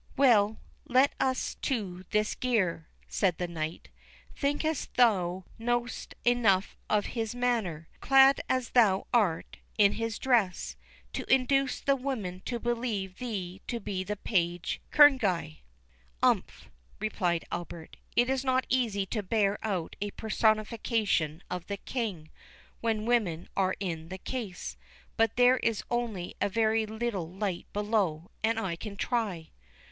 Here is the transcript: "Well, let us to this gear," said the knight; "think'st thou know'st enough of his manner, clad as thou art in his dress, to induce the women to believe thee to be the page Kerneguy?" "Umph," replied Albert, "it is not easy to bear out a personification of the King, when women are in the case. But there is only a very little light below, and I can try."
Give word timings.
"Well, 0.17 0.59
let 0.85 1.13
us 1.19 1.57
to 1.61 2.05
this 2.09 2.33
gear," 2.33 2.87
said 3.07 3.37
the 3.37 3.47
knight; 3.47 3.89
"think'st 4.35 4.95
thou 4.95 5.45
know'st 5.59 6.15
enough 6.25 6.75
of 6.89 7.05
his 7.13 7.35
manner, 7.35 7.87
clad 7.99 8.41
as 8.49 8.71
thou 8.71 9.05
art 9.13 9.57
in 9.77 9.91
his 9.91 10.17
dress, 10.17 10.75
to 11.13 11.31
induce 11.31 11.79
the 11.79 11.95
women 11.95 12.41
to 12.45 12.57
believe 12.59 13.19
thee 13.19 13.61
to 13.67 13.79
be 13.79 14.03
the 14.03 14.15
page 14.15 14.81
Kerneguy?" 14.91 15.57
"Umph," 16.23 16.67
replied 16.99 17.45
Albert, 17.51 17.95
"it 18.15 18.27
is 18.27 18.43
not 18.43 18.65
easy 18.69 19.05
to 19.05 19.21
bear 19.21 19.59
out 19.63 19.95
a 20.01 20.09
personification 20.09 21.43
of 21.47 21.67
the 21.67 21.77
King, 21.77 22.31
when 22.79 23.05
women 23.05 23.47
are 23.55 23.75
in 23.79 24.09
the 24.09 24.17
case. 24.17 24.77
But 25.15 25.35
there 25.35 25.57
is 25.57 25.83
only 25.91 26.33
a 26.41 26.49
very 26.49 26.87
little 26.87 27.31
light 27.31 27.67
below, 27.71 28.31
and 28.43 28.59
I 28.59 28.75
can 28.75 28.95
try." 28.95 29.51